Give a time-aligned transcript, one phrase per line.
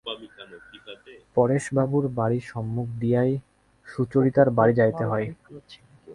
[1.35, 3.31] পরেশবাবুর বাড়ির সম্মুখ দিয়াই
[3.89, 5.27] সুচরিতার বাড়ি যাইতে হয়।